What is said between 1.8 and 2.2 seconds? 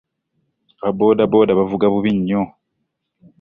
bubi